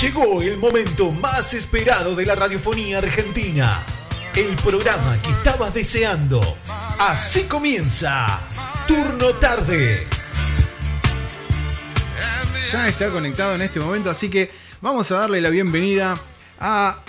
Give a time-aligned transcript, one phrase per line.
[0.00, 3.84] Llegó el momento más esperado de la radiofonía argentina.
[4.36, 6.40] El programa que estabas deseando.
[7.00, 8.38] Así comienza.
[8.86, 10.06] Turno tarde.
[12.70, 16.16] Ya está conectado en este momento, así que vamos a darle la bienvenida
[16.60, 17.02] a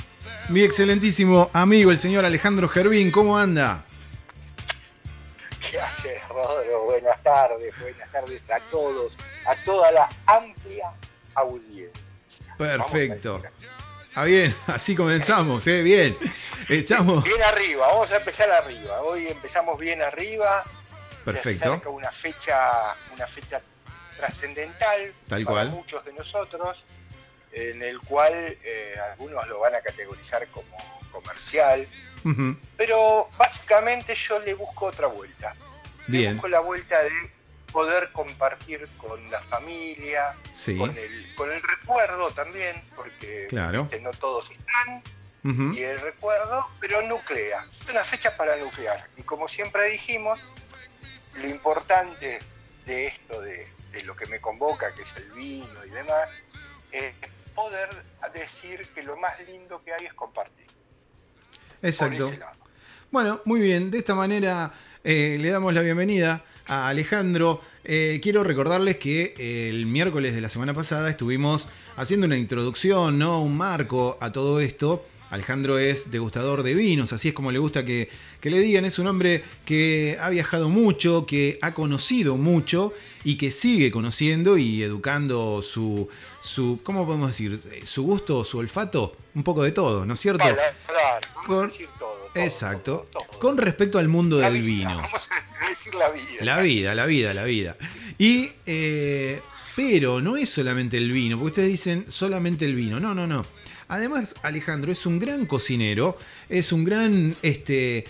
[0.49, 3.11] mi excelentísimo amigo, el señor Alejandro Gervín.
[3.11, 3.85] ¿Cómo anda?
[5.69, 6.85] ¿Qué haces, Rodro?
[6.85, 9.13] Buenas tardes, buenas tardes a todos,
[9.45, 10.89] a toda la amplia
[11.35, 12.08] audiencia.
[12.59, 13.41] Perfecto.
[14.15, 15.81] Ah, bien, así comenzamos, ¿eh?
[15.81, 16.17] Bien.
[16.67, 17.23] Estamos.
[17.23, 19.01] Bien arriba, vamos a empezar arriba.
[19.01, 20.63] Hoy empezamos bien arriba.
[21.23, 21.63] Perfecto.
[21.63, 22.71] Se acerca una fecha,
[23.13, 23.61] una fecha
[24.17, 25.69] trascendental Tal para cual.
[25.69, 26.83] muchos de nosotros,
[27.53, 30.75] en el cual eh, algunos lo van a categorizar como
[31.13, 31.87] comercial,
[32.75, 35.55] pero básicamente yo le busco otra vuelta.
[36.07, 37.09] Le Bien, busco la vuelta de
[37.71, 43.83] poder compartir con la familia, sí, con, el, con el recuerdo también, porque claro.
[43.83, 45.01] viste, no todos están,
[45.41, 47.65] y el recuerdo, pero nuclea.
[47.71, 49.07] Es una fecha para nuclear.
[49.15, 50.39] Y como siempre dijimos,
[51.35, 52.39] lo importante
[52.85, 56.29] de esto, de, de lo que me convoca, que es el vino y demás,
[56.91, 57.13] es
[57.55, 57.89] poder
[58.33, 60.67] decir que lo más lindo que hay es compartir.
[61.81, 62.31] Exacto.
[63.11, 63.89] Bueno, muy bien.
[63.91, 67.61] De esta manera eh, le damos la bienvenida a Alejandro.
[67.83, 71.67] Eh, quiero recordarles que eh, el miércoles de la semana pasada estuvimos
[71.97, 73.41] haciendo una introducción, ¿no?
[73.41, 75.05] Un marco a todo esto.
[75.31, 78.09] Alejandro es degustador de vinos, así es como le gusta que,
[78.41, 78.85] que le digan.
[78.85, 84.57] Es un hombre que ha viajado mucho, que ha conocido mucho y que sigue conociendo
[84.57, 86.07] y educando su,
[86.43, 87.59] su ¿cómo podemos decir?
[87.85, 90.39] Su gusto, su olfato, un poco de todo, ¿no es cierto?
[90.43, 90.73] Paladar,
[91.35, 93.07] vamos a Con- decir todo, todo, Exacto.
[93.11, 93.23] todo.
[93.39, 95.01] Con respecto al mundo La del vida, vino.
[95.01, 95.27] Vamos
[95.61, 96.25] a decir la vida.
[96.41, 97.77] La vida, la vida, la vida.
[98.17, 99.41] Y, eh,
[99.75, 102.99] pero no es solamente el vino, porque ustedes dicen solamente el vino.
[102.99, 103.43] No, no, no.
[103.89, 106.17] Además, Alejandro es un gran cocinero,
[106.47, 108.03] es un gran, este,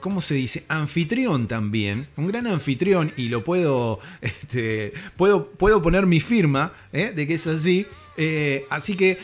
[0.00, 0.64] ¿cómo se dice?
[0.68, 7.12] Anfitrión también, un gran anfitrión y lo puedo, este, puedo, puedo poner mi firma ¿eh?
[7.14, 7.86] de que es así.
[8.16, 9.18] Eh, así que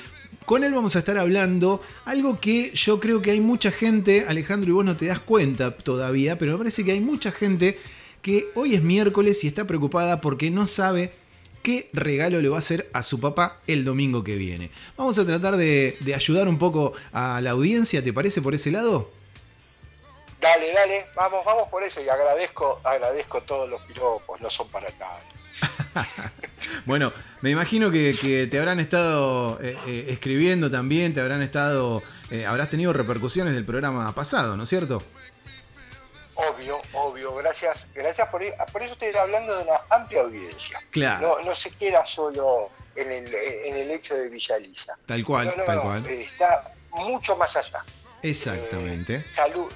[0.44, 4.70] con él vamos a estar hablando algo que yo creo que hay mucha gente, Alejandro,
[4.70, 7.78] y vos no te das cuenta todavía, pero me parece que hay mucha gente
[8.22, 11.12] que hoy es miércoles y está preocupada porque no sabe
[11.62, 14.70] qué regalo le va a hacer a su papá el domingo que viene.
[14.96, 18.70] Vamos a tratar de, de ayudar un poco a la audiencia, ¿te parece por ese
[18.70, 19.17] lado?
[20.40, 24.88] Dale, dale, vamos, vamos por eso y agradezco, agradezco todos los piropos, no son para
[24.98, 25.20] nada.
[26.84, 32.02] Bueno, me imagino que, que te habrán estado eh, eh, escribiendo también, te habrán estado,
[32.30, 35.02] eh, habrás tenido repercusiones del programa pasado, ¿no es cierto?
[36.34, 40.80] Obvio, obvio, gracias, gracias por, por eso estoy hablando de una amplia audiencia.
[40.90, 44.96] Claro, No, no se queda solo en el, en el hecho de Villaliza.
[45.06, 46.06] tal cual, No, no, tal cual.
[46.06, 47.80] Está mucho más allá.
[48.22, 49.22] Exactamente.
[49.34, 49.70] Salud,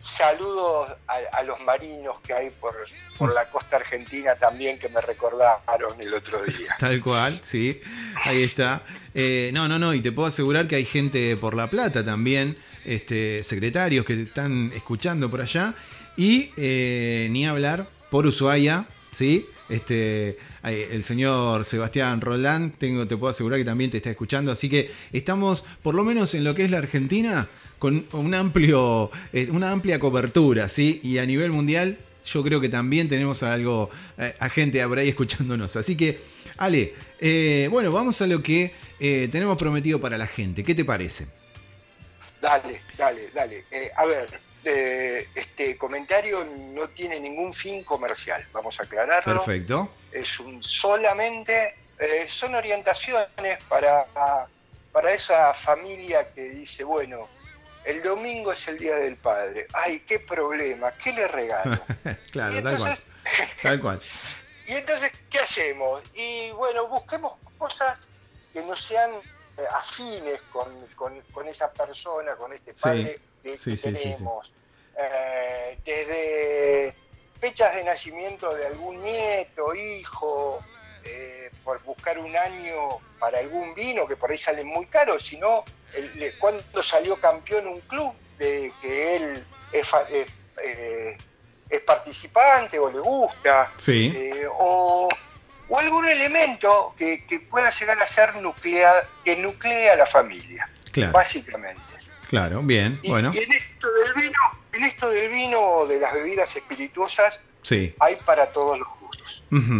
[0.00, 2.74] saludos a, a los marinos que hay por,
[3.16, 6.74] por la costa argentina también que me recordaron el otro día.
[6.78, 7.80] Tal cual, sí.
[8.24, 8.82] Ahí está.
[9.14, 12.56] Eh, no, no, no, y te puedo asegurar que hay gente por La Plata también,
[12.84, 15.74] este, secretarios que están escuchando por allá.
[16.16, 19.46] Y eh, ni hablar por Ushuaia, ¿sí?
[19.68, 24.50] Este, eh, el señor Sebastián Roland, tengo, te puedo asegurar que también te está escuchando.
[24.50, 27.46] Así que estamos, por lo menos en lo que es la Argentina,
[27.78, 31.00] con un amplio, eh, una amplia cobertura, ¿sí?
[31.02, 31.96] Y a nivel mundial,
[32.32, 35.76] yo creo que también tenemos algo, eh, a gente por ahí escuchándonos.
[35.76, 36.20] Así que,
[36.56, 40.62] Ale, eh, bueno, vamos a lo que eh, tenemos prometido para la gente.
[40.62, 41.26] ¿Qué te parece?
[42.40, 43.64] Dale, dale, dale.
[43.96, 44.40] A ver,
[45.34, 49.44] este comentario no tiene ningún fin comercial, vamos a aclararlo.
[49.44, 49.90] Perfecto.
[50.12, 51.74] Es un solamente,
[52.28, 53.26] son orientaciones
[53.68, 54.04] para,
[54.92, 57.28] para esa familia que dice, bueno,
[57.88, 59.66] el domingo es el Día del Padre.
[59.72, 61.80] Ay, qué problema, ¿qué le regalo?
[62.32, 62.98] claro, y, tal cual.
[63.62, 64.00] Tal cual.
[64.66, 66.02] y entonces, ¿qué hacemos?
[66.14, 67.98] Y bueno, busquemos cosas
[68.52, 69.10] que no sean
[69.56, 73.96] eh, afines con, con- con esa persona, con este padre que, sí, que sí, sí,
[73.96, 74.02] sí.
[74.12, 74.52] tenemos.
[74.98, 76.94] Eh, desde
[77.40, 80.62] fechas de nacimiento de algún nieto, hijo,
[81.08, 82.76] eh, por buscar un año
[83.18, 85.64] para algún vino que por ahí sale muy caro, sino
[85.94, 90.28] el- cuando salió campeón un club de que él es, es,
[90.62, 91.16] eh,
[91.70, 95.08] es participante o le gusta, Sí, eh, o,
[95.68, 100.68] o algún elemento que, que pueda llegar a ser nuclear, que nuclea a la familia,
[100.92, 101.82] claro, básicamente.
[102.28, 104.38] claro, bien, Y, bueno, y en esto del vino,
[104.72, 107.94] en esto del vino o de las bebidas espirituosas, sí.
[107.98, 108.88] hay para todos los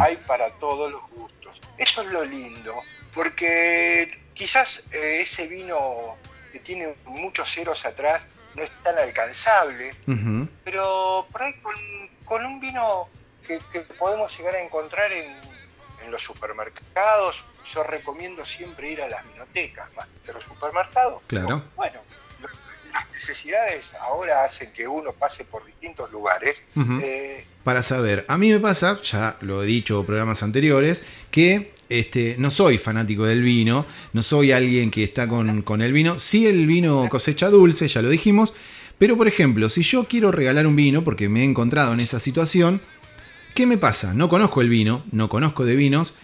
[0.00, 1.60] Hay para todos los gustos.
[1.76, 2.74] Eso es lo lindo,
[3.14, 6.16] porque quizás eh, ese vino
[6.52, 8.22] que tiene muchos ceros atrás
[8.54, 9.94] no es tan alcanzable,
[10.64, 11.54] pero por ahí
[12.24, 13.08] con, un vino
[13.46, 13.60] que,
[13.98, 15.36] podemos llegar a encontrar en,
[16.04, 17.36] en los supermercados,
[17.72, 21.22] yo recomiendo siempre ir a las vinotecas más que los supermercados.
[21.26, 21.62] Claro.
[21.76, 22.00] Bueno,
[22.92, 26.60] las necesidades ahora hacen que uno pase por distintos lugares.
[27.02, 31.72] Eh, Para saber, a mí me pasa, ya lo he dicho en programas anteriores, que
[31.88, 36.18] este, no soy fanático del vino, no soy alguien que está con, con el vino.
[36.18, 38.54] Sí el vino cosecha dulce, ya lo dijimos,
[38.98, 42.20] pero por ejemplo, si yo quiero regalar un vino, porque me he encontrado en esa
[42.20, 42.80] situación,
[43.54, 44.12] ¿qué me pasa?
[44.14, 46.14] No conozco el vino, no conozco de vinos,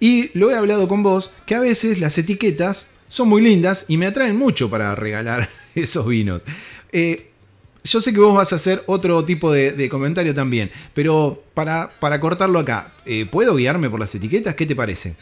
[0.00, 3.96] y lo he hablado con vos, que a veces las etiquetas son muy lindas y
[3.96, 5.48] me atraen mucho para regalar
[5.82, 6.42] esos vinos.
[6.92, 7.30] Eh,
[7.84, 12.20] yo sé que vos vas a hacer otro tipo de, comentario también, pero para, para
[12.20, 14.54] cortarlo acá, eh, ¿puedo guiarme por las etiquetas?
[14.54, 15.14] ¿Qué te parece?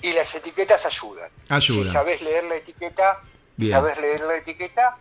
[0.00, 1.28] Y las etiquetas ayudan.
[1.48, 1.86] Ayudan.
[1.86, 3.20] Si sabes leer la etiqueta,
[3.68, 4.96] sabes leer la etiqueta,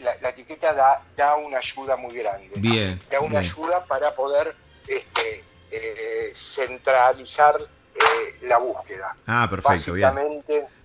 [0.00, 2.50] la, etiqueta da, da, una ayuda muy grande.
[2.56, 2.98] Bien.
[3.10, 4.54] Da una ayuda para poder
[4.86, 7.56] este, eh, centralizar
[7.94, 9.14] eh, la búsqueda.
[9.26, 10.12] Ah, perfecto, bien.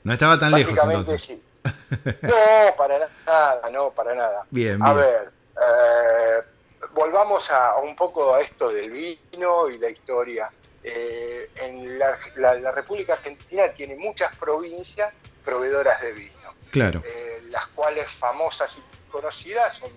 [0.03, 1.21] No estaba tan lejos entonces.
[1.21, 1.41] Sí.
[2.21, 4.45] No, para nada, no, para nada.
[4.49, 6.41] Bien, A ver, eh,
[6.93, 10.49] volvamos a, un poco a esto del vino y la historia.
[10.83, 15.13] Eh, en la, República Argentina tiene muchas provincias
[15.45, 16.33] proveedoras de vino.
[16.71, 17.03] Claro.
[17.51, 19.91] las cuales famosas y conocidas son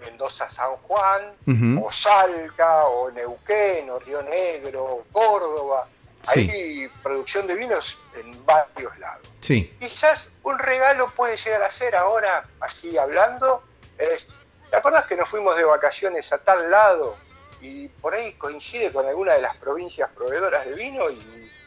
[0.00, 1.34] Mendoza San Juan,
[1.82, 5.86] o Salca, o Neuquén, o Río Negro, Córdoba.
[6.28, 9.26] Hay producción de vinos en varios lados.
[9.40, 9.74] Sí.
[9.80, 13.62] Quizás un regalo puede llegar a ser ahora, así hablando,
[13.98, 14.26] es,
[14.70, 17.16] ¿te acuerdas que nos fuimos de vacaciones a tal lado
[17.60, 21.18] y por ahí coincide con alguna de las provincias proveedoras de vino y,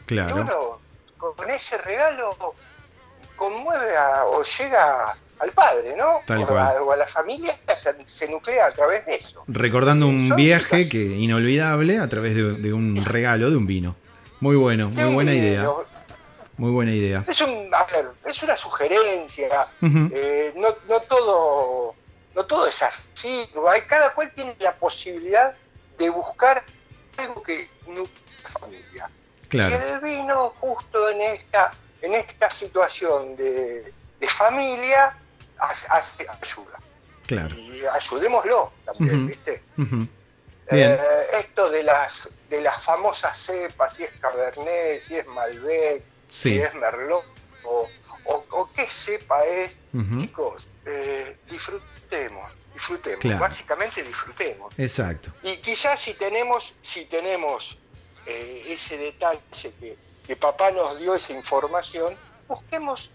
[0.06, 0.36] claro.
[0.36, 0.78] uno
[1.16, 2.36] con ese regalo
[3.36, 3.96] conmueve
[4.26, 6.20] o llega al padre, ¿no?
[6.26, 7.58] o, A, la familia
[8.06, 9.42] se, nuclea a través de eso.
[9.48, 13.96] Recordando un viaje que inolvidable a través de, un regalo de un vino.
[14.44, 15.70] Muy bueno, muy buena idea.
[16.58, 17.24] Muy buena idea.
[17.26, 17.70] Es, un,
[18.26, 19.68] es una sugerencia.
[19.80, 21.94] Eh, no, no, todo,
[22.34, 23.48] no todo es así.
[23.88, 25.54] Cada cual tiene la posibilidad
[25.96, 26.62] de buscar
[27.16, 29.10] algo que la familia.
[29.48, 29.78] Claro.
[29.78, 31.70] Y el vino justo en esta,
[32.02, 35.16] en esta situación de, de familia
[35.56, 36.78] hace, ayuda.
[37.26, 37.54] Claro.
[37.56, 39.62] Y ayudémoslo también, ¿viste?
[40.70, 40.98] Eh,
[41.32, 46.74] esto de las de las famosas cepas, si es Cabernet, si es Malbec, si es
[46.74, 47.24] Merlot,
[47.64, 47.88] o,
[48.24, 49.78] o, qué cepa es,
[50.18, 54.78] chicos, eh, disfrutemos, disfrutemos, básicamente disfrutemos.
[54.78, 55.30] Exacto.
[55.42, 57.76] Y quizás si tenemos, si tenemos
[58.26, 59.40] eh, ese detalle
[59.80, 59.96] que,
[60.26, 62.16] que papá nos dio esa información,
[62.46, 63.10] busquemos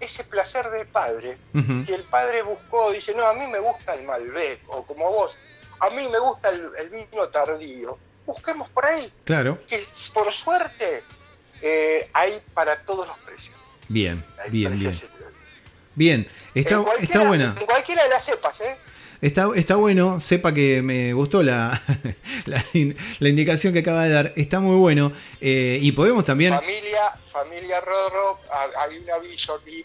[0.00, 1.36] ese placer del padre.
[1.52, 5.36] Si el padre buscó, dice, no, a mí me gusta el Malbec, o como vos,
[5.80, 7.98] a mí me gusta el, vino tardío,
[8.32, 9.12] busquemos por ahí.
[9.24, 9.58] Claro.
[9.68, 11.02] Que por suerte
[11.62, 13.56] eh, hay para todos los precios.
[13.88, 15.00] Bien, bien, bien.
[15.96, 17.56] Bien, está, está buena.
[17.58, 18.76] En cualquiera de las cepas, ¿eh?
[19.22, 21.82] Está, está bueno, sepa que me gustó la,
[22.46, 22.64] la,
[23.28, 25.12] indicación que acaba de dar, está muy bueno.
[25.42, 26.54] Eh, y podemos también...
[26.54, 28.38] Familia, familia Rorro,
[28.78, 29.84] hay un aviso aquí.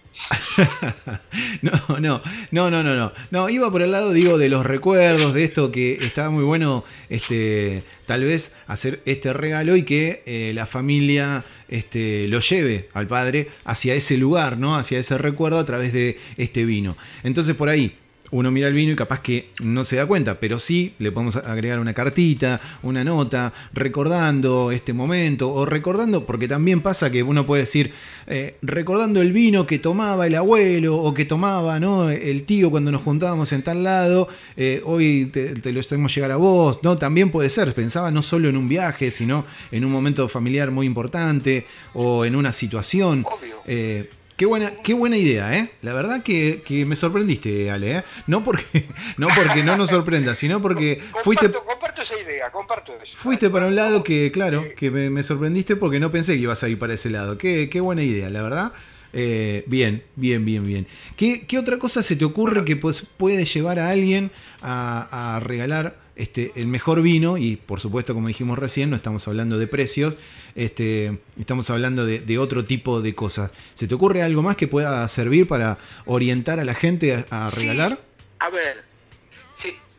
[1.61, 2.21] no, no,
[2.51, 3.11] no, no, no, no.
[3.31, 6.85] No, iba por el lado, digo, de los recuerdos, de esto que estaba muy bueno,
[7.09, 13.07] este, tal vez hacer este regalo y que eh, la familia este, lo lleve al
[13.07, 14.77] padre hacia ese lugar, ¿no?
[14.77, 16.95] Hacia ese recuerdo a través de este vino.
[17.23, 17.97] Entonces por ahí,
[18.31, 21.35] uno mira el vino y capaz que no se da cuenta, pero sí le podemos
[21.35, 27.45] agregar una cartita, una nota, recordando este momento, o recordando, porque también pasa que uno
[27.45, 27.93] puede decir,
[28.27, 32.09] eh, recordando el vino que tomaba el abuelo o que tomaba ¿no?
[32.09, 34.27] el tío cuando nos juntábamos en tal lado,
[34.57, 36.97] eh, hoy te, lo hacemos llegar a vos, ¿no?
[36.97, 40.85] También puede ser, pensaba no solo en un viaje, sino en un momento familiar muy
[40.85, 43.25] importante o en una situación.
[43.65, 45.71] Eh, Qué buena, qué buena idea, ¿eh?
[45.81, 48.03] La verdad que, me sorprendiste, Ale, ¿eh?
[48.27, 48.85] No porque,
[49.17, 51.49] no porque no nos sorprenda, sino porque fuiste...
[51.51, 53.15] Comparto esa idea, comparto eso.
[53.17, 56.67] Fuiste para un lado que, claro, que me, sorprendiste porque no pensé que ibas a
[56.67, 57.37] ir para ese lado.
[57.37, 58.73] Qué, qué buena idea, la verdad.
[59.13, 60.87] Eh, bien, bien, bien, bien.
[61.15, 65.39] ¿Qué, ¿Qué, otra cosa se te ocurre que pues, puede llevar a alguien a, a
[65.39, 69.67] regalar este, el mejor vino, y por supuesto, como dijimos recién, no estamos hablando de
[69.67, 70.15] precios,
[70.55, 73.51] este, estamos hablando de, otro tipo de cosas.
[73.73, 77.99] ¿Se te ocurre algo más que pueda servir para orientar a la gente a, regalar?
[78.39, 78.83] A ver,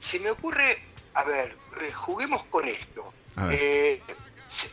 [0.00, 0.78] se, me ocurre,
[1.14, 3.12] a ver, eh, juguemos con esto.
[3.50, 4.00] Eh,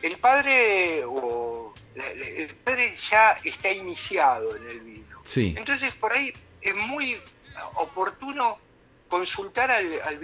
[0.00, 5.20] el padre o el padre ya está iniciado en el vino.
[5.24, 5.54] Sí.
[5.56, 6.32] Entonces por ahí
[6.62, 7.16] es muy
[7.74, 8.58] oportuno
[9.18, 10.18] consultar al, al,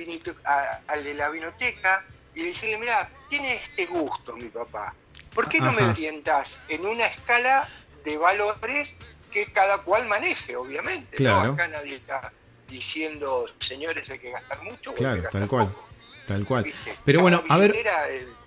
[0.89, 2.05] al de la vinoteca
[2.35, 4.95] y decirle, mira, tiene este gusto mi papá.
[5.35, 7.69] ¿Por qué no me orientas en una escala
[8.05, 8.93] de valores
[9.31, 11.17] que cada cual maneje, obviamente?
[11.17, 11.53] Claro.
[11.53, 12.33] Acá nadie está
[12.69, 14.93] diciendo, señores, hay que gastar mucho.
[14.95, 15.67] Claro, gastar tal cual.
[15.69, 15.89] poco.
[16.27, 16.65] Tal cual.
[16.65, 16.97] ¿Viste?
[17.05, 17.75] Pero bueno, a ver,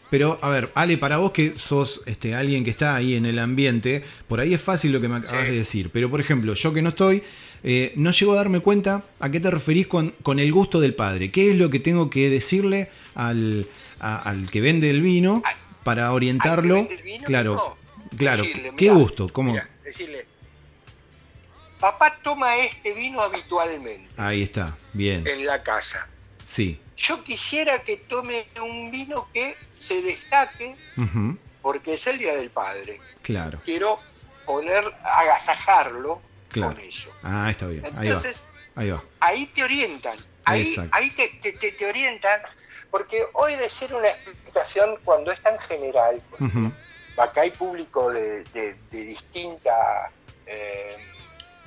[0.09, 3.39] Pero, a ver, Ale, para vos que sos este, alguien que está ahí en el
[3.39, 5.51] ambiente, por ahí es fácil lo que me acabas Sí.
[5.51, 5.89] de decir.
[5.91, 7.23] Pero, por ejemplo, yo que no estoy,
[7.63, 10.93] eh, no llego a darme cuenta a qué te referís con, con el gusto del
[10.95, 11.31] padre.
[11.31, 13.67] ¿Qué es lo que tengo que decirle al,
[13.99, 16.75] a- al que vende el vino Al- para orientarlo?
[16.75, 18.17] vende el vino, claro, no.
[18.17, 18.43] claro.
[18.43, 19.29] Decirle, ¿Qué gusto?
[19.29, 19.51] ¿Cómo?
[19.53, 20.25] mirá, decirle,
[21.79, 25.25] papá toma este vino habitualmente Ahí está, bien.
[25.27, 26.07] en la casa.
[26.45, 26.79] Sí.
[26.97, 30.75] Yo quisiera que tome un vino que se destaque
[31.61, 32.99] porque es el Día del Padre.
[33.21, 33.97] Claro, Quiero
[34.45, 36.21] poner, agasajarlo
[36.53, 36.75] Claro.
[36.75, 37.09] con eso.
[37.23, 37.83] ah, está bien.
[37.85, 38.43] Ahí va, Entonces,
[38.75, 39.03] ahí va.
[39.19, 42.39] ahí te orientan, ahí, ahí te, te- te- orientan,
[42.91, 46.21] porque hoy de ser una explicación cuando es tan general,
[47.17, 50.09] acá hay público de, de- de distinta
[50.45, 50.95] eh,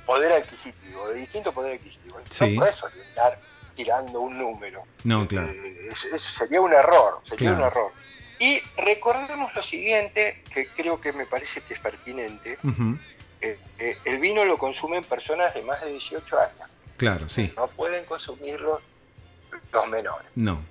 [0.07, 2.19] poder adquisitivo, de distinto poder adquisitivo.
[2.31, 2.51] Sí.
[2.55, 3.41] No puedes orientar
[3.75, 4.83] tirando un número.
[5.05, 5.51] No, claro.
[5.53, 7.57] Eh, eso, eso sería un error, sería Claro.
[7.57, 7.93] un error.
[8.39, 12.59] Y recordemos lo siguiente, que creo que me parece que es pertinente.
[12.63, 12.99] Ujú,
[13.51, 16.71] eh, eh, el vino lo consumen personas de más de 18 años.
[16.97, 17.53] Claro, sí.
[17.57, 18.81] No pueden consumirlo
[19.73, 20.27] los menores.
[20.35, 20.63] No,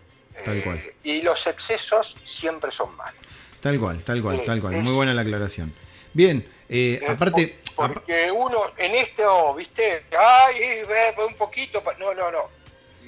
[0.43, 0.83] Tal Eh, cual.
[1.03, 3.15] Y los excesos siempre son malos.
[3.61, 4.75] tal cual, tal cual, tal cual.
[4.75, 5.73] es- Muy buena la aclaración.
[6.13, 7.59] Bien, eh, Eh, aparte...
[7.75, 11.93] por- ap- porque uno en esto, viste, ay, eh, ve, un poquito, pa-".
[11.97, 12.39] no, no, no,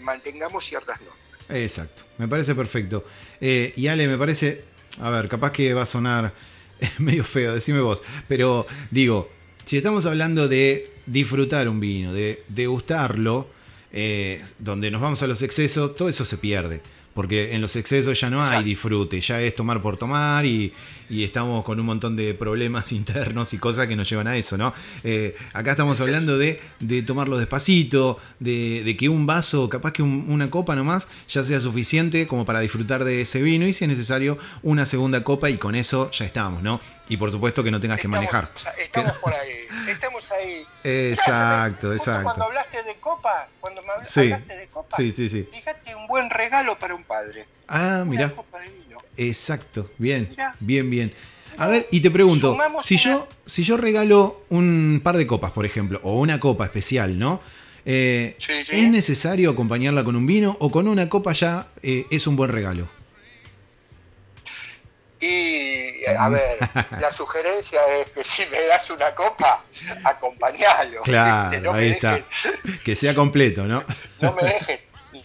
[0.02, 1.18] mantengamos ciertas normas.
[1.50, 3.06] Exacto, me parece perfecto.
[3.42, 4.64] Eh, y Ale, me parece,
[5.02, 6.34] a ver, capaz que va a sonar
[7.00, 9.30] medio feo, decime vos, pero digo,
[9.68, 13.48] si estamos hablando de disfrutar un vino, de degustarlo,
[13.92, 16.80] eh, donde nos vamos a los excesos, todo eso se pierde.
[17.18, 20.72] Porque en los excesos ya no hay disfrute, ya es tomar por tomar y,
[21.10, 24.56] y estamos con un montón de problemas internos y cosas que nos llevan a eso,
[24.56, 24.72] ¿no?
[25.04, 30.04] Eh, acá estamos hablando de, de tomarlo despacito, de, de que un vaso, capaz que
[30.04, 33.86] un- una copa nomás, ya sea suficiente como para disfrutar de ese vino y si
[33.86, 36.80] es necesario una segunda copa y con eso ya estamos, ¿no?
[37.10, 38.52] Y por supuesto que no tengas que manejar.
[38.56, 39.52] o sea, estamos por ahí,
[39.92, 40.66] estamos ahí.
[40.84, 42.44] Exacto, Justo Cuando exacto.
[42.44, 45.48] hablaste de copa, cuando me Sí, hablaste de copa, Sí, sí, sí.
[45.52, 47.46] fíjate un buen regalo para un padre.
[47.68, 48.32] Ah, Una mirá.
[48.36, 48.98] copa de vino.
[49.18, 50.54] Exacto, bien, Mirá.
[50.60, 51.14] bien, bien.
[51.58, 55.26] A ver, y te pregunto, Sumamos si una- yo, si yo regalo un par de
[55.26, 57.42] copas, por ejemplo, o una copa especial, ¿no?
[57.86, 58.76] Eh, Sí, sí.
[58.80, 62.52] ¿Es necesario acompañarla con un vino o con una copa ya eh, es un buen
[62.52, 62.88] regalo?
[65.20, 65.26] Y,
[66.06, 66.58] a ver,
[67.00, 69.64] la sugerencia es que si me das una copa,
[70.04, 71.02] acompañalo.
[71.04, 72.24] Claro, No me ahí dejes-
[72.64, 72.80] está.
[72.84, 73.84] Que sea completo, ¿no?
[74.22, 74.84] No me dejes,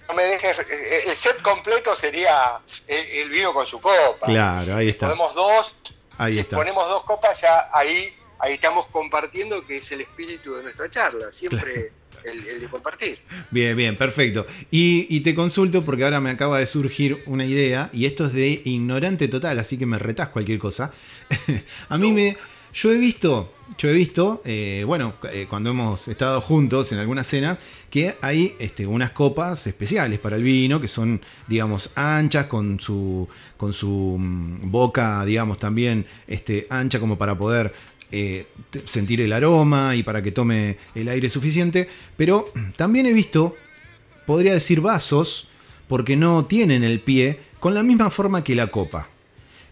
[0.08, 4.26] no me dejes, eh, el set completo sería el, el vino con su copa.
[4.26, 5.06] Claro, ahí está.
[5.06, 5.74] Ponemos dos,
[6.18, 6.56] Ahí si está.
[6.56, 11.32] ponemos dos copas ya ahí, ahí estamos compartiendo que es el espíritu de nuestra charla,
[11.32, 11.92] siempre
[12.24, 13.18] el, el de compartir.
[13.50, 14.46] Bien, bien, perfecto.
[14.70, 18.32] Y, y te consulto porque ahora me acaba de surgir una idea y esto es
[18.32, 20.92] de ignorante total, así que me retás cualquier cosa.
[21.88, 22.14] A mí No.
[22.14, 22.36] me...
[22.74, 27.26] Yo he visto, yo he visto, eh, bueno, eh, cuando hemos estado juntos en algunas
[27.26, 27.58] cenas,
[27.90, 33.28] que hay este, unas copas especiales para el vino, que son, digamos, anchas, con su,
[33.58, 37.74] con su mm, boca, digamos, también este, ancha como para poder
[38.12, 38.46] eh,
[38.84, 41.88] sentir el aroma y para que tome el aire suficiente.
[42.16, 43.54] Pero también he visto,
[44.26, 45.48] podría decir vasos,
[45.88, 49.08] porque no tienen el pie con la misma forma que la copa.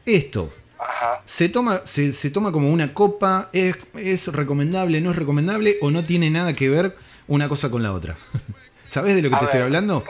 [0.07, 1.23] Esto, Ajá.
[1.27, 3.51] ¿se toma, se, se toma como una copa?
[3.53, 6.97] ¿Es, ¿Es recomendable, no es recomendable o no tiene nada que ver
[7.29, 8.17] una cosa con la otra?
[8.89, 10.05] ¿Sabes de lo que A te estoy hablando?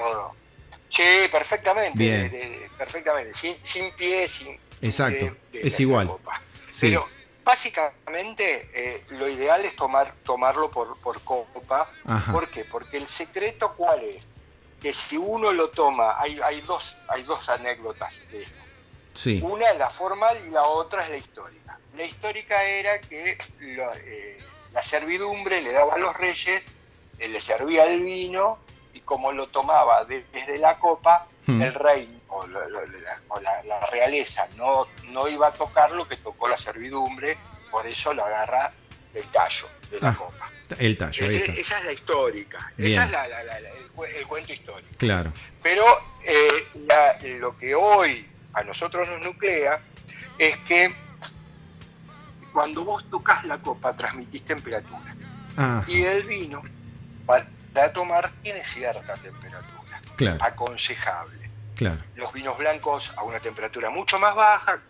[0.88, 1.98] Sí, perfectamente.
[1.98, 2.30] Bien.
[2.30, 3.32] de- de- perfectamente.
[3.32, 4.48] Sin, sin pie, sin.
[4.82, 6.06] Exacto, pie de es igual.
[6.08, 6.40] copa.
[6.70, 7.06] Sí, Pero
[7.44, 11.90] básicamente eh, lo ideal es tomar, tomarlo por, por copa.
[12.04, 12.32] Ajá.
[12.32, 12.64] ¿Por qué?
[12.64, 14.26] Porque el secreto cuál es?
[14.80, 18.62] Que si uno lo toma, hay, hay, dos, hay dos anécdotas de esto.
[19.14, 21.78] sí, Una es la formal y la otra es la histórica.
[21.92, 24.42] La histórica era que eh,
[24.72, 26.64] la servidumbre le daba a los reyes,
[27.18, 28.58] eh, le servía el vino
[28.92, 31.62] y como lo tomaba de- desde la copa, Hmm.
[31.62, 32.60] el rey o, la,
[33.28, 37.36] o la- la realeza no, no iba a tocar lo que tocó la servidumbre,
[37.68, 38.72] por eso lo agarra
[39.12, 40.48] del tallo de la Ah, copa.
[40.78, 41.60] el tallo, ahí Ese- está.
[41.60, 42.92] esa es la histórica, Bien.
[42.92, 44.90] esa es la- la- la- la- el, cu- el cuento histórico.
[44.96, 45.32] Claro,
[45.62, 45.84] Pero
[46.24, 49.80] eh, la- lo que hoy a nosotros nos nuclea
[50.38, 50.94] es que
[52.52, 55.14] cuando vos tocas la copa transmitís temperatura.
[55.56, 56.62] Ah, Y el vino,
[57.26, 61.39] para tomar, tiene cierta temperatura, claro, aconsejable.
[61.88, 61.98] Claro.
[62.14, 64.80] Los vinos blancos a una temperatura mucho más baja,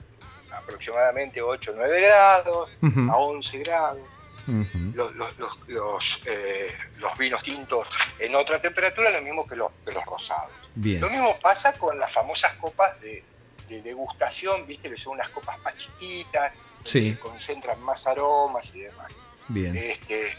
[0.53, 2.71] aproximadamente 8 o 9 grados,
[3.11, 4.01] a 11 grados.
[4.49, 4.93] ujú.
[4.95, 9.71] Los, los- los- los, eh, los vinos tintos en otra temperatura, lo mismo que los,
[9.85, 10.51] que los rosados.
[10.75, 13.23] Bien, Lo mismo pasa con las famosas copas de,
[13.69, 16.53] de degustación, viste que son unas copas más chiquitas,
[16.85, 17.13] Sí.
[17.13, 19.13] se concentran más aromas y demás.
[19.49, 19.77] bien.
[19.77, 20.33] Este,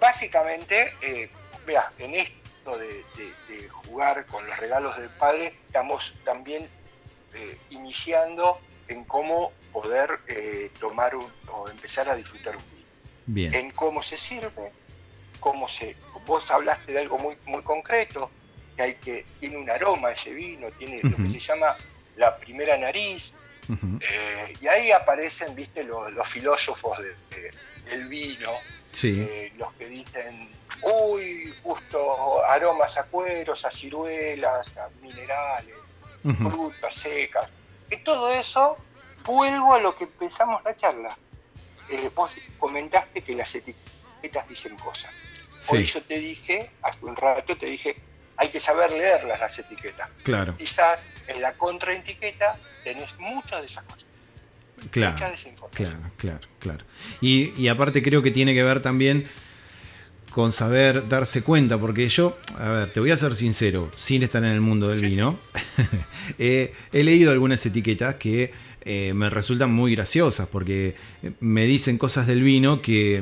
[0.00, 1.28] básicamente, eh,
[1.66, 2.14] vea, en
[2.76, 6.68] de, de- de jugar con los regalos del padre, estamos también
[7.34, 8.58] eh, iniciando
[8.88, 12.86] en cómo poder eh, tomar un, o empezar a disfrutar un vino,
[13.26, 13.54] Bien.
[13.54, 14.72] en cómo se sirve,
[15.40, 15.94] cómo se.
[16.26, 18.30] Vos hablaste de algo muy, muy concreto,
[18.76, 21.76] que hay que tiene un aroma ese vino, tiene lo que se llama
[22.16, 23.32] la primera nariz,
[24.00, 27.50] eh, y ahí aparecen, viste, lo- los filósofos de- de-
[27.90, 28.50] del vino,
[28.92, 30.48] Sí, eh, los que dicen,
[30.82, 35.76] uy, justo aromas a cueros, a ciruelas, a minerales,
[36.22, 37.52] frutas secas.
[37.90, 38.76] Y todo eso,
[39.24, 41.16] vuelvo a lo que empezamos la charla.
[41.90, 45.10] Eh, vos comentaste que las etiquetas dicen cosas.
[45.68, 47.96] Hoy sí, yo te dije, hace un rato te dije,
[48.36, 50.08] hay que saber leerlas las etiquetas.
[50.22, 54.04] claro, Quizás en la contraetiqueta tenés muchas de esas cosas,
[54.90, 55.28] claro.
[55.28, 55.90] de esa información.
[55.90, 56.84] Claro, claro, claro.
[57.20, 59.28] Y, y aparte creo que tiene que ver también
[60.38, 64.44] con saber darse cuenta, porque yo, a ver, te voy a ser sincero, sin estar
[64.44, 65.36] en el mundo del vino,
[66.38, 68.52] eh, he leído algunas etiquetas que
[68.82, 70.94] eh, me resultan muy graciosas, porque
[71.40, 73.20] me dicen cosas del vino que,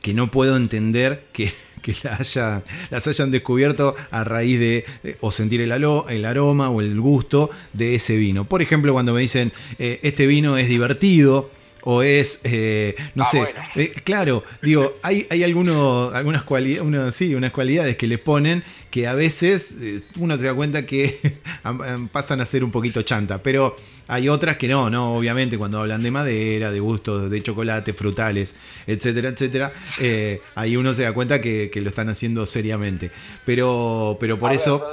[0.00, 5.16] que no puedo entender que, que la haya- las hayan descubierto a raíz de eh,
[5.20, 8.46] o sentir el, el aroma o el gusto de ese vino.
[8.46, 13.38] Por ejemplo, cuando me dicen, este vino es divertido, o es, eh, no Ah, sé,
[13.38, 13.60] bueno.
[13.74, 19.06] eh, claro, digo, hay, hay algunos, algunas, cualidades, sí, unas cualidades que le ponen que
[19.06, 21.38] a veces eh, uno se da cuenta que
[22.12, 23.74] pasan a ser un poquito chanta, pero
[24.08, 28.54] hay otras que no, no, obviamente cuando hablan de madera, de gustos, de chocolate, frutales,
[28.86, 33.10] etcétera, etcétera, eh, ahí uno se da cuenta que, que lo están haciendo seriamente.
[33.44, 34.88] Pero, pero por A ver, eso,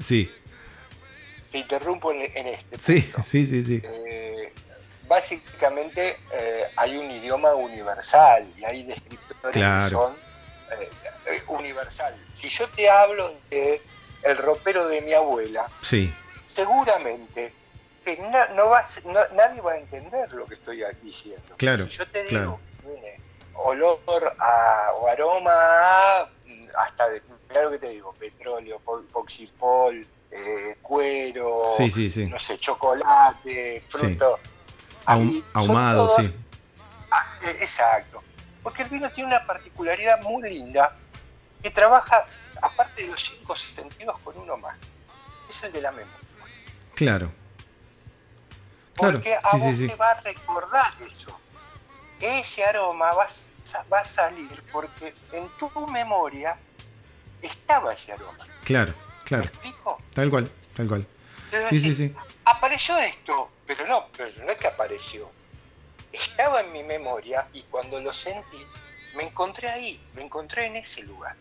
[0.00, 0.28] sí,
[1.50, 3.18] te interrumpo en, en este sí, punto.
[3.22, 3.82] sí, sí, sí,
[5.08, 9.84] básicamente eh, hay un idioma universal y hay descriptores Claro.
[9.88, 10.16] que son
[10.80, 10.90] eh,
[11.26, 12.14] eh, universal.
[12.36, 13.80] Si yo te hablo de
[14.22, 16.12] el ropero de mi abuela, sí,
[16.54, 17.52] seguramente
[18.04, 18.16] que
[18.54, 21.56] no vas, no- nadie va a entender lo que estoy diciendo.
[21.56, 23.18] Claro, Si yo te digo, claro.
[23.54, 27.22] olor a, o aroma a, mm, hasta de,
[27.62, 33.82] lo que te digo, petróleo, po- poxipol, eh, cuero, sí, sí, sí, no sé, chocolate,
[33.88, 34.38] fruto.
[35.08, 36.34] Ahum- ahumado, todas- sí,
[37.10, 38.22] Ah, eh, exacto.
[38.62, 40.94] Porque el vino tiene una particularidad muy linda
[41.62, 42.24] que trabaja,
[42.60, 44.78] aparte de los cinco sentidos, con uno más.
[45.48, 46.18] Es el de la memoria.
[46.94, 47.32] claro.
[48.94, 49.86] Claro, Porque a sí, vos sí, sí.
[49.88, 51.40] te va a recordar eso.
[52.20, 56.58] Ese aroma va, a- va a salir porque en tu memoria
[57.40, 58.44] estaba ese aroma.
[58.64, 59.98] Claro, ¿Me claro, explico?
[60.14, 61.06] tal cual, tal cual.
[61.50, 62.14] Entonces, Sí, sí, sí.
[62.44, 65.30] Apareció esto, pero no, pero no es que apareció.
[66.12, 68.64] Estaba en mi memoria y cuando lo sentí,
[69.14, 71.34] me encontré ahí, me encontré en ese lugar.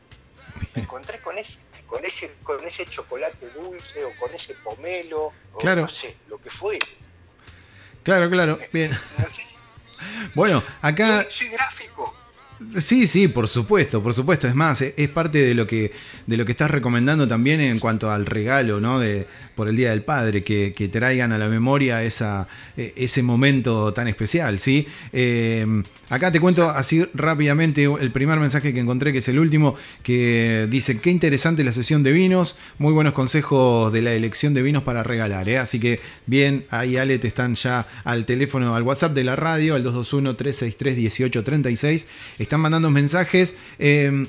[0.73, 5.57] Me encontré con ese, con ese, con ese chocolate dulce o con ese pomelo, o
[5.59, 5.81] Claro.
[5.81, 6.79] no sé, lo que fue.
[8.03, 8.91] Claro, claro, bien.
[9.17, 9.55] No sé si
[10.33, 12.15] Bueno, acá soy gráfico.
[12.79, 14.47] Sí, sí, por supuesto, por supuesto.
[14.47, 15.91] Es más, e- es parte de lo que,
[16.25, 18.99] de lo que estás recomendando también en cuanto al regalo, ¿no?
[18.99, 23.21] De, por el Día del Padre, que, que traigan a la memoria esa, eh, ese
[23.21, 24.87] momento tan especial, ¿sí?
[25.13, 29.75] Eh, acá te cuento así rápidamente el primer mensaje que encontré, que es el último,
[30.01, 34.63] que dice, qué interesante la sesión de vinos, muy buenos consejos de la elección de
[34.63, 35.59] vinos para regalar, ¿eh?
[35.59, 39.75] Así que bien, ahí Ale, te están ya al teléfono, al WhatsApp de la radio,
[39.75, 42.05] al 221-363-1836,
[42.47, 43.55] están mandando mensajes.
[43.77, 44.25] eh,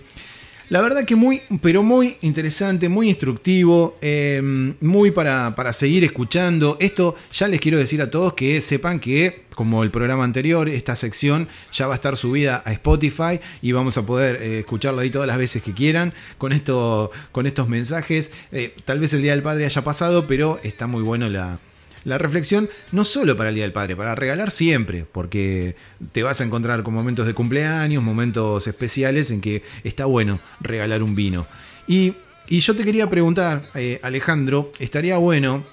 [0.71, 4.43] la verdad que muy, pero muy interesante, muy instructivo, eh,
[4.83, 6.77] muy para, para seguir escuchando.
[6.79, 10.95] Esto ya les quiero decir a todos que sepan que, como el programa anterior, esta
[10.95, 15.11] sección ya va a estar subida a Spotify y vamos a poder eh, escucharla ahí
[15.11, 18.31] todas las veces que quieran con, esto, con estos mensajes.
[18.53, 21.59] Eh, tal vez el Día del Padre haya pasado, pero está muy bueno la,
[22.09, 25.77] la reflexión, no solo para el Día del Padre, para regalar siempre, porque
[26.13, 31.03] te vas a encontrar con momentos de cumpleaños, momentos especiales en que está bueno regalar
[31.03, 31.47] un vino.
[31.87, 32.15] Y,
[32.49, 35.65] y yo te quería preguntar, eh, Alejandro, estaría bueno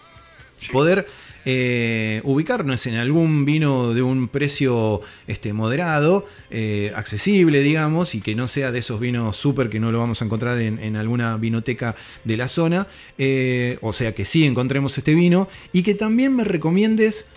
[0.72, 1.08] poder
[1.48, 8.34] eh, ubicarnos en algún vino de un precio este, moderado, eh, accesible, digamos, y que
[8.34, 11.96] no sea de esos vinos súper que no lo vamos a encontrar en, alguna vinoteca
[12.24, 12.88] de la zona,
[13.20, 17.28] eh, o sea que sí encontremos este vino, y que también me recomiendes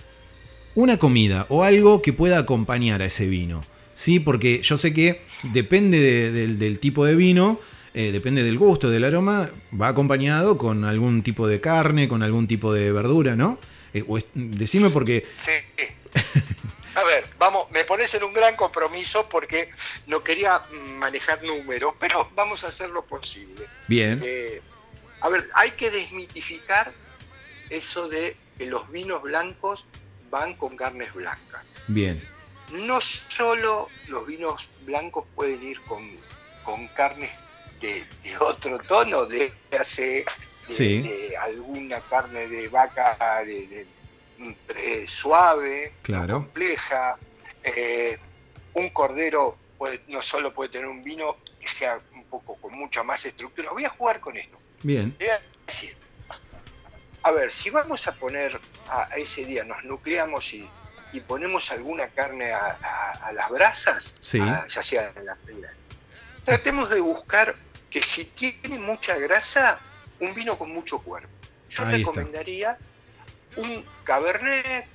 [0.75, 3.61] una comida o algo que pueda acompañar a ese vino.
[3.95, 4.21] ¿sí?
[4.21, 5.21] Porque yo sé que
[5.53, 7.61] depende del tipo de vino,
[7.93, 12.73] depende del gusto, del aroma, va acompañado con algún tipo de carne, con algún tipo
[12.73, 13.59] de verdura, ¿no?
[13.99, 15.27] Eh, decime porque...
[15.45, 15.53] Sí.
[16.95, 19.71] A ver, vamos, me pones en un gran compromiso porque
[20.09, 20.61] no quería
[20.97, 23.67] manejar números, pero vamos a hacer lo posible.
[23.87, 24.21] Bien.
[24.25, 24.61] Eh,
[25.21, 26.93] a ver, hay que desmitificar
[27.71, 29.87] eso de que los vinos blancos
[30.29, 31.63] van con carnes blancas.
[31.87, 32.21] Bien.
[32.73, 36.11] No solo los vinos blancos pueden ir con,
[36.65, 37.31] con carnes
[37.81, 38.05] de,
[38.41, 40.25] otro tono, de hace
[40.69, 43.87] de, alguna carne de vaca de,
[45.07, 47.17] suave, compleja.
[47.63, 48.19] Eh,
[48.75, 49.57] un cordero
[50.09, 53.71] no solo puede tener un vino que sea un poco con mucha más estructura.
[53.71, 54.59] Voy a jugar con esto.
[54.83, 55.17] Bien.
[57.23, 60.69] A, ver, si vamos a poner a, ese día, nos nucleamos y,
[61.27, 65.73] ponemos alguna carne a, las brasas, ya sea en la fría,
[66.45, 67.57] tratemos de buscar
[67.91, 69.79] que si tiene mucha grasa,
[70.21, 71.29] un vino con mucho cuerpo.
[71.71, 72.77] Yo recomendaría
[73.57, 74.87] un Cabernet,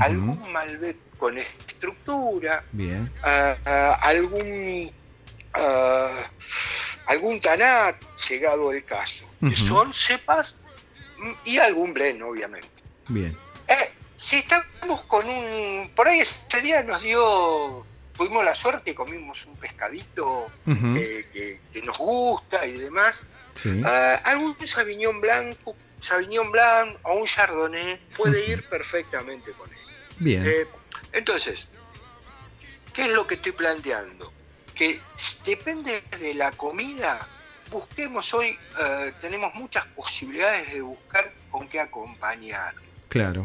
[0.00, 3.10] algún Malbec con estructura, Bien.
[3.22, 4.90] Ah, ah, algún
[5.54, 6.20] uh,
[7.06, 7.96] algún Tanat,
[8.28, 10.54] llegado el caso, que son cepas
[11.44, 12.68] y algún blend, obviamente.
[13.08, 13.36] Bien.
[13.68, 15.90] Eh, si estamos con un...
[15.94, 17.84] Por ahí ese día nos dio
[18.16, 23.22] tuvimos la suerte comimos un pescadito que, nos gusta y demás.
[23.84, 29.78] Ah, algún Sauvignon Blanco, Sauvignon Blanc o un Chardonnay puede ir perfectamente con él.
[30.18, 30.46] Bien.
[30.46, 30.66] Eh,
[31.12, 31.68] entonces,
[32.92, 34.32] ¿qué es lo que estoy planteando?
[34.74, 35.00] Que
[35.44, 37.26] depende de la comida,
[37.70, 42.74] busquemos hoy, eh, tenemos muchas posibilidades de buscar con qué acompañar.
[43.08, 43.42] Claro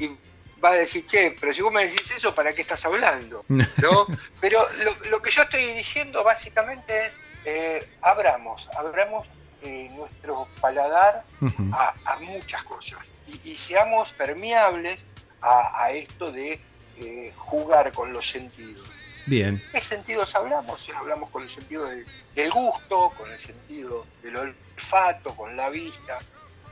[0.63, 3.45] va a decir, che, pero si vos me decís eso, ¿para qué estás hablando?
[3.49, 4.07] ¿No?
[4.39, 4.67] pero
[5.09, 7.13] lo, que yo estoy diciendo básicamente es,
[7.45, 9.27] eh, abramos, abramos
[9.63, 11.23] eh, nuestro paladar
[11.71, 12.99] a, muchas cosas
[13.43, 15.05] y, seamos permeables
[15.41, 16.59] a, esto de
[16.99, 18.91] eh, jugar con los sentidos.
[19.25, 19.61] Bien.
[19.71, 20.87] ¿Qué sentidos hablamos?
[20.95, 26.19] Hablamos con el sentido del gusto, con el sentido del olfato, con la vista.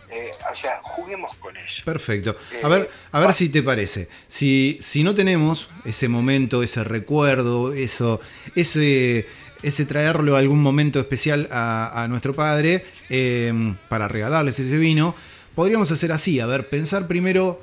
[0.10, 1.84] Eh, o sea, juguemos con eso.
[1.84, 2.36] Perfecto.
[2.64, 4.08] A ver, a ver si te parece.
[4.28, 8.20] Si, si no tenemos ese momento, ese recuerdo, eso,
[8.56, 9.26] ese,
[9.64, 15.16] ese traerlo a algún momento especial a, nuestro padre em, para regalarles ese vino,
[15.56, 17.62] podríamos hacer así, a ver, pensar primero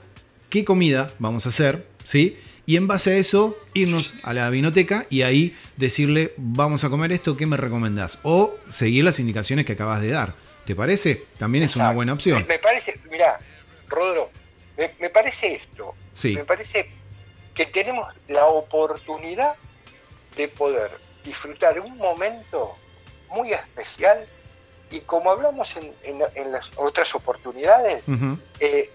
[0.50, 2.36] qué comida vamos a hacer, ¿sí?
[2.64, 7.12] Y en base a eso, irnos a la vinoteca y ahí decirle, vamos a comer
[7.12, 8.18] esto, ¿qué me recomendás?
[8.22, 10.34] O seguir las indicaciones que acabas de dar.
[10.64, 11.26] ¿Te parece?
[11.38, 12.44] También es una buena opción.
[12.46, 13.38] Me, parece, mira,
[13.88, 14.30] Rodro,
[14.76, 15.94] me, parece esto.
[16.12, 16.34] Sí.
[16.34, 16.88] Me parece
[17.54, 19.54] que tenemos la oportunidad
[20.36, 20.90] de poder
[21.24, 22.76] disfrutar un momento
[23.30, 24.24] muy especial
[24.90, 28.04] y como hablamos en, las otras oportunidades,
[28.60, 28.90] eh,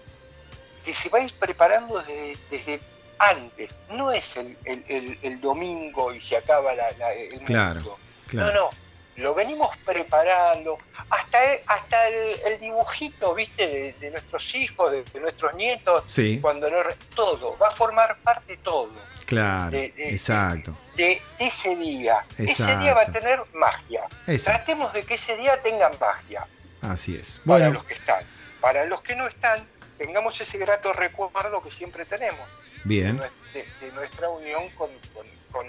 [0.84, 2.02] que se va a ir preparando
[2.50, 2.80] desde,
[3.18, 3.70] antes.
[3.90, 8.52] No es el, domingo y se acaba la, el claro, Claro.
[8.52, 8.87] No, no
[9.18, 10.78] lo venimos preparando,
[11.10, 16.04] hasta el, hasta el, dibujito, viste, de, nuestros hijos, de, nuestros nietos,
[16.40, 16.78] cuando no,
[17.14, 18.90] todo, va a formar parte todo.
[19.26, 20.74] Claro, exacto.
[20.96, 22.24] De, ese día.
[22.38, 24.04] Ese día va a tener magia.
[24.42, 26.46] Tratemos de que ese día tenga magia.
[26.80, 27.40] Así es.
[27.44, 28.24] Para los que están.
[28.60, 29.66] Para los que no están,
[29.98, 32.40] tengamos ese grato recuerdo que siempre tenemos.
[32.84, 33.18] Bien.
[33.18, 34.88] De, nuestra unión con,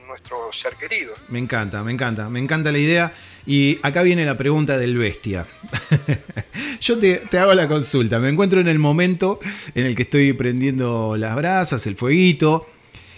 [0.08, 1.14] nuestro ser querido.
[1.30, 3.14] Me encanta, me encanta, me encanta la idea.
[3.46, 5.48] Y acá viene la pregunta del bestia.
[6.82, 8.20] Yo te, hago la consulta.
[8.20, 9.40] Me encuentro en el momento
[9.74, 12.68] en el que estoy prendiendo las brasas, el fueguito.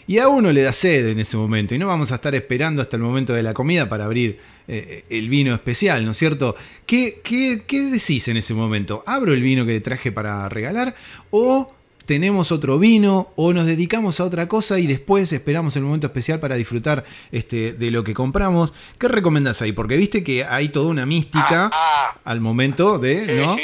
[0.07, 1.75] Y a uno le da sed en ese momento.
[1.75, 5.03] Y no vamos a estar esperando hasta el momento de la comida para abrir eh,
[5.09, 6.55] el vino especial, ¿no es cierto?
[6.85, 9.03] ¿Qué, qué, ¿Qué decís en ese momento?
[9.05, 10.95] ¿Abro el vino que te traje para regalar?
[11.31, 11.73] ¿O
[12.11, 16.41] tenemos otro vino o nos dedicamos a otra cosa y después esperamos el momento especial
[16.41, 18.73] para disfrutar este, de lo que compramos.
[18.99, 19.71] ¿Qué recomendás ahí?
[19.71, 22.17] Porque viste que hay toda una mística ah, ah.
[22.25, 23.55] al momento de, ¿no?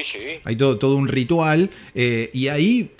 [0.45, 2.91] Hay todo, todo un ritual eh, y ahí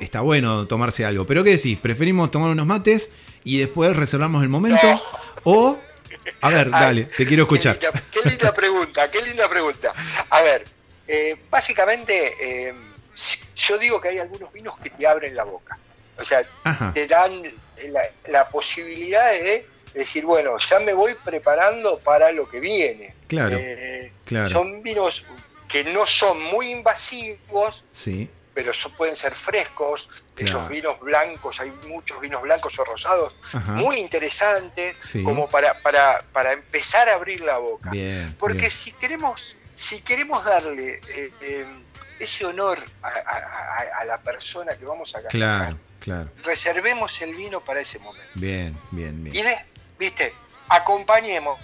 [0.00, 1.24] está bueno tomarse algo.
[1.24, 1.78] Pero ¿qué decís?
[1.78, 3.08] ¿Preferimos tomar unos mates
[3.44, 5.00] y después reservamos el momento?
[5.48, 5.78] O,
[6.40, 7.78] a ver, dale, te quiero escuchar.
[7.78, 9.92] Qué linda, pregunta, qué linda pregunta.
[10.28, 10.64] A ver,
[11.06, 12.32] eh, básicamente...
[12.40, 12.74] Eh,
[13.54, 15.78] yo digo que hay algunos vinos que te abren la boca.
[16.18, 16.42] O sea,
[16.94, 17.42] te dan
[18.28, 23.14] la, posibilidad de decir, bueno, ya me voy preparando para lo que viene.
[23.28, 24.48] Claro, eh, claro.
[24.48, 25.24] Son vinos
[25.68, 28.30] que no son muy invasivos, sí.
[28.54, 30.08] pero pueden ser frescos.
[30.36, 33.34] Esos vinos blancos, hay muchos vinos blancos o rosados
[33.68, 37.90] muy interesantes, como para, para, para, empezar a abrir la boca.
[38.38, 41.66] Porque si queremos si queremos darle eh, eh,
[42.18, 46.30] ese honor a, la persona que vamos a casar, claro, claro.
[46.44, 48.28] reservemos el vino para ese momento.
[48.34, 49.36] Bien, bien, bien.
[49.36, 49.58] Y de,
[49.98, 50.32] viste,
[50.68, 51.58] acompañemos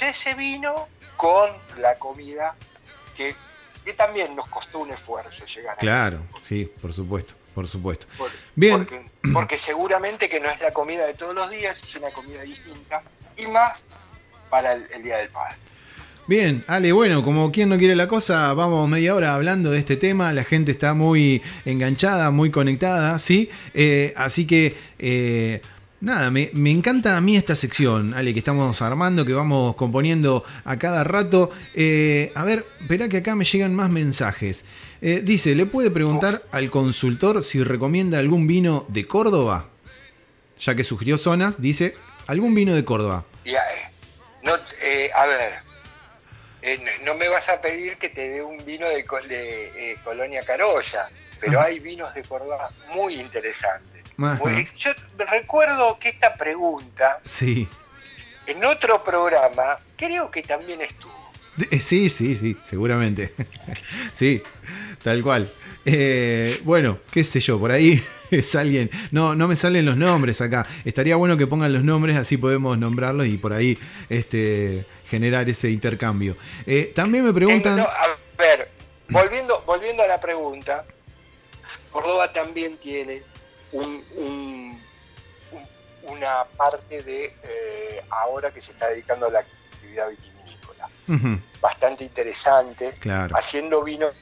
[0.00, 2.54] ese vino con la comida
[3.16, 3.34] que,
[3.96, 8.06] también nos costó un esfuerzo llegar a Claro, sí, por supuesto, por supuesto.
[8.54, 8.86] bien.
[9.32, 13.02] Porque, seguramente que no es la comida de todos los días, es una comida distinta
[13.34, 13.82] y más
[14.50, 15.56] para el Día del Padre.
[16.28, 19.96] Bien, Ale, bueno, como quien no quiere la cosa, vamos media hora hablando de este
[19.96, 23.48] tema, la gente está muy enganchada, muy conectada, ¿sí?
[23.72, 25.62] Eh, así que, eh,
[26.02, 30.78] nada, me, encanta a mí esta sección, Ale, que estamos armando, que vamos componiendo a
[30.78, 31.50] cada rato.
[31.74, 34.66] Eh, a ver, espera que acá me llegan más mensajes.
[35.00, 39.64] dice, ¿le puede preguntar al consultor si recomienda algún vino de Córdoba?
[40.60, 41.94] Ya que sugirió zonas, dice,
[42.26, 43.24] ¿algún vino de Córdoba?
[43.46, 43.62] Ya,
[44.42, 45.67] no, a ver
[46.68, 51.08] eh, no me vas a pedir que te dé un vino de, eh, Colonia Carolla,
[51.40, 54.04] pero hay vinos de Córdoba muy interesantes.
[54.76, 57.66] yo recuerdo que esta pregunta, sí.
[58.46, 61.16] en otro programa, creo que también estuvo.
[61.70, 63.32] Eh, sí, sí, sí, seguramente.
[64.14, 64.42] sí,
[65.02, 65.50] tal cual.
[66.62, 68.90] bueno, qué sé yo, por ahí es alguien.
[69.10, 70.66] No, no me salen los nombres acá.
[70.84, 75.70] Estaría bueno que pongan los nombres, así podemos nombrarlos y por ahí este, generar ese
[75.70, 76.36] intercambio.
[76.66, 77.80] Eh, también me preguntan...
[77.80, 77.86] a
[78.38, 78.68] ver,
[79.08, 80.84] volviendo, volviendo a la pregunta,
[81.90, 83.22] Córdoba también tiene
[83.72, 84.78] un,
[86.02, 90.88] una parte de eh, ahora que se está dedicando a la actividad vitivinícola.
[91.60, 92.94] Bastante interesante,
[93.34, 94.14] haciendo vinos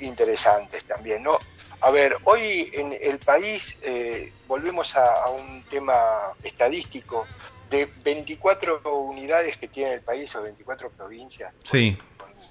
[0.00, 1.38] interesantes también, ¿no?
[1.82, 7.26] A ver, hoy en el país, eh, volvemos a, un tema estadístico,
[7.70, 11.54] de 24 unidades que tiene el país o 24 provincias.
[11.64, 11.96] Sí,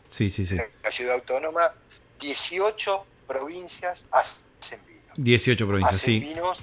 [0.09, 0.57] sí, sí, sí.
[0.81, 1.73] La ciudad autónoma,
[2.19, 5.13] 18 provincias hacen vinos.
[5.17, 6.19] 18 provincias, sí.
[6.19, 6.57] vinos,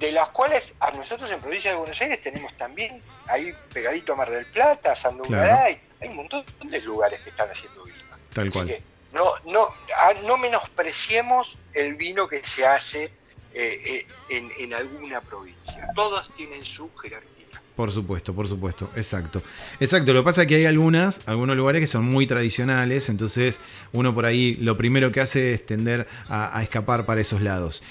[0.00, 4.16] de las cuales a nosotros en provincia de Buenos Aires tenemos también, ahí pegadito a
[4.16, 7.98] Mar del Plata, San hay un montón de lugares que están haciendo vino.
[8.34, 8.78] Tal cual.
[9.12, 13.04] No, no, ah, no menospreciemos el vino que se hace
[13.52, 15.88] eh, eh, en, en alguna provincia.
[15.94, 17.30] Todos tienen su jerarquía.
[17.74, 19.42] Por supuesto, por supuesto, exacto.
[19.80, 23.58] Exacto, lo que pasa es que hay algunas, algunos lugares que son muy tradicionales, entonces
[23.92, 27.82] uno por ahí lo primero que hace es tender a escapar para esos lados.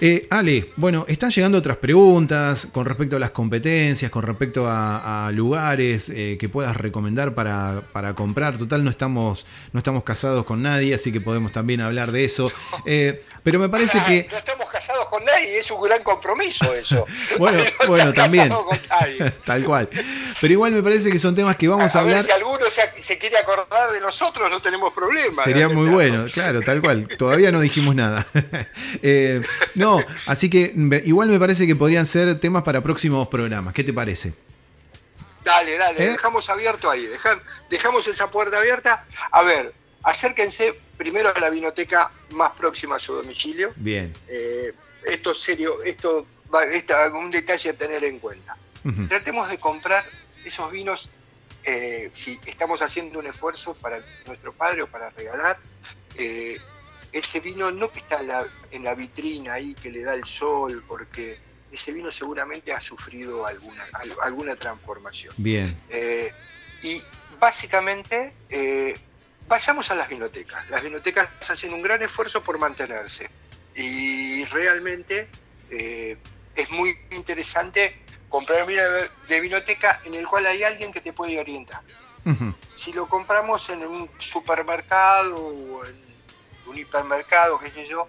[0.00, 5.30] Eh, Ale, bueno, están llegando otras preguntas con respecto a las competencias, con respecto a,
[5.32, 7.82] lugares eh, que puedas recomendar para,
[8.16, 8.58] comprar.
[8.58, 12.50] Total, no estamos, no estamos casados con nadie, así que podemos también hablar de eso.
[12.86, 14.26] Eh, pero me parece que...
[14.30, 17.06] No estamos casados con nadie, es un gran compromiso eso.
[17.38, 18.52] bueno, bueno también.
[19.44, 19.88] Tal cual.
[20.40, 22.24] Pero igual me parece que son temas que vamos a, hablar...
[22.24, 25.42] si alguno se, quiere acordar de nosotros, no tenemos problema.
[25.44, 27.08] Sería muy bueno, claro, tal cual.
[27.16, 28.26] Todavía no dijimos nada.
[29.74, 30.72] no, no, así que
[31.04, 33.74] igual me parece que podrían ser temas para próximos programas.
[33.74, 34.32] ¿Qué te parece?
[35.44, 36.10] Dale, dale, ¿Eh?
[36.12, 37.08] dejamos abierto ahí,
[37.68, 39.04] dejamos esa puerta abierta.
[39.30, 43.72] A ver, acérquense primero a la vinoteca más próxima a su domicilio.
[43.76, 44.12] Bien.
[44.26, 44.72] Eh,
[45.04, 46.26] esto es serio, esto
[46.70, 48.56] es un detalle a tener en cuenta.
[49.08, 50.04] Tratemos de comprar
[50.44, 51.08] esos vinos
[51.64, 55.58] eh, si estamos haciendo un esfuerzo para nuestro padre o para regalar,
[57.14, 58.20] ese vino no que está
[58.72, 61.38] en la, vitrina ahí, que le da el sol, porque
[61.70, 63.84] ese vino seguramente ha sufrido alguna,
[64.20, 65.32] alguna transformación.
[65.36, 65.76] Bien.
[65.90, 66.32] Eh,
[66.82, 67.00] y
[67.38, 68.94] básicamente eh,
[69.46, 70.68] vayamos a las vinotecas.
[70.70, 73.30] Las vinotecas hacen un gran esfuerzo por mantenerse
[73.76, 75.28] y realmente
[75.70, 76.16] eh,
[76.56, 77.96] es muy interesante
[78.28, 78.82] comprar vino
[79.28, 81.80] de vinoteca en el cual hay alguien que te puede orientar.
[82.76, 86.03] Si lo compramos en un supermercado o en
[86.66, 88.08] un hipermercado, qué sé yo,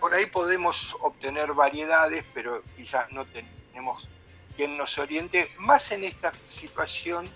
[0.00, 4.08] por ahí podemos obtener variedades, pero quizás no tenemos
[4.56, 7.26] quien nos oriente, más en esta situación,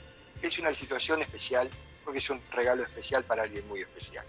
[0.43, 1.69] es una situación especial,
[2.05, 4.25] porque es un regalo especial para alguien muy especial.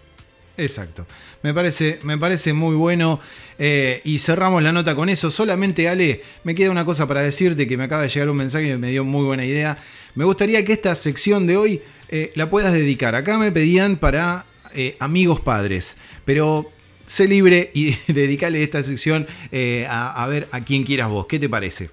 [0.56, 1.04] Exacto.
[1.42, 3.20] Me parece, me parece muy bueno.
[3.58, 5.30] Eh, y cerramos la nota con eso.
[5.30, 8.68] Solamente, Ale, me queda una cosa para decirte que me acaba de llegar un mensaje
[8.68, 9.76] y me dio muy buena idea.
[10.14, 13.16] Me gustaría que esta sección de hoy eh, la puedas dedicar.
[13.16, 15.96] Acá me pedían para eh, amigos padres.
[16.24, 16.70] Pero
[17.06, 21.26] sé libre y dedicale esta sección eh, a, ver a quién quieras vos.
[21.26, 21.90] ¿Qué te parece?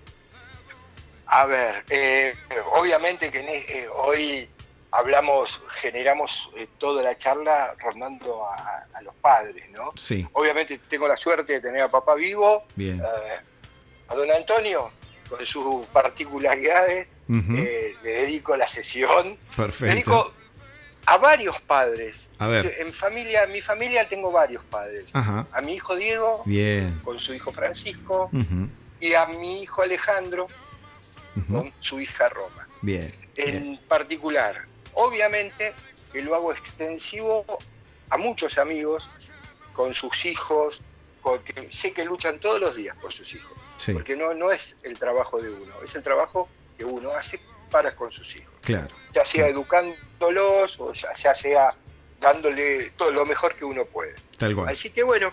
[1.27, 2.33] A ver, eh,
[2.75, 4.49] obviamente que eh, hoy
[4.91, 9.93] hablamos, generamos toda la charla rondando a, los padres, ¿no?
[9.95, 10.27] Sí.
[10.33, 12.65] Obviamente tengo la suerte de tener a papá vivo.
[12.75, 13.01] Bien.
[14.09, 14.91] a don Antonio,
[15.29, 19.37] con sus particularidades, le dedico la sesión.
[19.55, 19.85] Perfecto.
[19.85, 20.33] Dedico
[21.05, 22.27] a varios padres.
[22.37, 22.75] A ver.
[22.79, 25.05] En familia, mi familia tengo varios padres.
[25.13, 26.99] A mi hijo Diego, Bien.
[27.03, 28.29] con su hijo Francisco,
[28.99, 30.47] y a mi hijo Alejandro,
[31.49, 32.67] con su hija Roma.
[32.81, 33.13] Bien.
[33.35, 35.73] En particular, obviamente
[36.11, 37.45] que lo hago extensivo
[38.09, 39.07] a muchos amigos,
[39.73, 40.81] con sus hijos,
[41.21, 43.57] porque sé que luchan todos los días por sus hijos.
[43.93, 47.39] Porque no, no es el trabajo de uno, es el trabajo que uno hace
[47.71, 48.53] para con sus hijos.
[48.61, 48.89] Claro.
[49.13, 51.73] Ya sea educándolos o ya, sea
[52.19, 54.15] dándole todo lo mejor que uno puede.
[54.37, 54.69] Tal cual.
[54.69, 55.31] Así que bueno,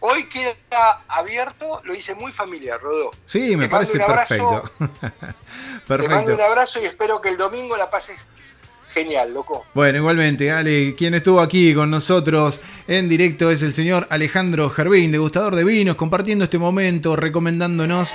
[0.00, 3.12] hoy queda abierto, lo hice muy familiar, Rodó.
[3.24, 4.70] Sí, me parece perfecto.
[4.78, 6.02] perfecto.
[6.02, 8.20] Te mando un abrazo y espero que el domingo la pases
[8.92, 9.66] genial, loco.
[9.74, 15.10] Bueno, igualmente, Ale, quien estuvo aquí con nosotros en directo es el señor Alejandro Gervín,
[15.10, 18.14] degustador de vinos, compartiendo este momento, recomendándonos